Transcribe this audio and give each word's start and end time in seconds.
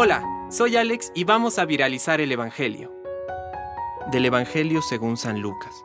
Hola, 0.00 0.22
soy 0.48 0.76
Alex 0.76 1.10
y 1.14 1.24
vamos 1.24 1.58
a 1.58 1.64
viralizar 1.64 2.20
el 2.20 2.30
Evangelio. 2.30 2.92
Del 4.12 4.26
Evangelio 4.26 4.80
según 4.80 5.16
San 5.16 5.40
Lucas. 5.40 5.84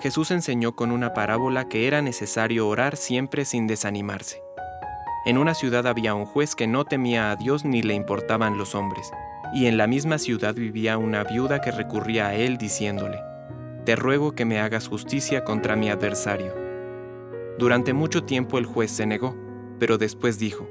Jesús 0.00 0.30
enseñó 0.30 0.74
con 0.74 0.90
una 0.90 1.12
parábola 1.12 1.68
que 1.68 1.86
era 1.86 2.00
necesario 2.00 2.66
orar 2.66 2.96
siempre 2.96 3.44
sin 3.44 3.66
desanimarse. 3.66 4.40
En 5.26 5.36
una 5.36 5.52
ciudad 5.52 5.86
había 5.86 6.14
un 6.14 6.24
juez 6.24 6.54
que 6.54 6.66
no 6.66 6.86
temía 6.86 7.30
a 7.30 7.36
Dios 7.36 7.66
ni 7.66 7.82
le 7.82 7.92
importaban 7.92 8.56
los 8.56 8.74
hombres, 8.74 9.10
y 9.52 9.66
en 9.66 9.76
la 9.76 9.86
misma 9.86 10.18
ciudad 10.18 10.54
vivía 10.54 10.96
una 10.96 11.24
viuda 11.24 11.60
que 11.60 11.72
recurría 11.72 12.28
a 12.28 12.34
él 12.36 12.56
diciéndole, 12.56 13.20
Te 13.84 13.96
ruego 13.96 14.32
que 14.32 14.46
me 14.46 14.60
hagas 14.60 14.88
justicia 14.88 15.44
contra 15.44 15.76
mi 15.76 15.90
adversario. 15.90 16.54
Durante 17.58 17.92
mucho 17.92 18.24
tiempo 18.24 18.56
el 18.56 18.64
juez 18.64 18.92
se 18.92 19.04
negó, 19.04 19.36
pero 19.78 19.98
después 19.98 20.38
dijo, 20.38 20.66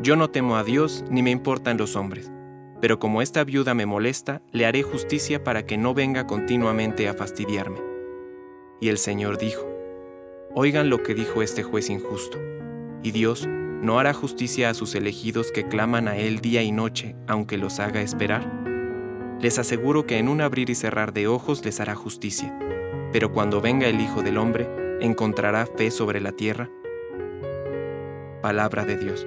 Yo 0.00 0.14
no 0.14 0.30
temo 0.30 0.56
a 0.56 0.62
Dios 0.62 1.04
ni 1.10 1.24
me 1.24 1.32
importan 1.32 1.76
los 1.76 1.96
hombres, 1.96 2.30
pero 2.80 3.00
como 3.00 3.20
esta 3.20 3.42
viuda 3.42 3.74
me 3.74 3.84
molesta, 3.84 4.42
le 4.52 4.64
haré 4.64 4.84
justicia 4.84 5.42
para 5.42 5.66
que 5.66 5.76
no 5.76 5.92
venga 5.92 6.26
continuamente 6.26 7.08
a 7.08 7.14
fastidiarme. 7.14 7.80
Y 8.80 8.90
el 8.90 8.98
Señor 8.98 9.38
dijo, 9.38 9.66
Oigan 10.54 10.88
lo 10.88 11.02
que 11.02 11.14
dijo 11.14 11.42
este 11.42 11.64
juez 11.64 11.90
injusto, 11.90 12.38
y 13.02 13.10
Dios 13.10 13.48
no 13.48 13.98
hará 13.98 14.14
justicia 14.14 14.70
a 14.70 14.74
sus 14.74 14.94
elegidos 14.94 15.50
que 15.50 15.66
claman 15.66 16.06
a 16.06 16.16
Él 16.16 16.38
día 16.38 16.62
y 16.62 16.70
noche, 16.70 17.16
aunque 17.26 17.58
los 17.58 17.80
haga 17.80 18.00
esperar. 18.00 18.46
Les 19.40 19.58
aseguro 19.58 20.06
que 20.06 20.18
en 20.18 20.28
un 20.28 20.40
abrir 20.40 20.70
y 20.70 20.76
cerrar 20.76 21.12
de 21.12 21.26
ojos 21.26 21.64
les 21.64 21.80
hará 21.80 21.96
justicia, 21.96 22.56
pero 23.12 23.32
cuando 23.32 23.60
venga 23.60 23.88
el 23.88 24.00
Hijo 24.00 24.22
del 24.22 24.38
Hombre, 24.38 24.68
¿encontrará 25.00 25.66
fe 25.66 25.90
sobre 25.90 26.20
la 26.20 26.30
tierra? 26.30 26.70
Palabra 28.42 28.84
de 28.84 28.96
Dios. 28.96 29.26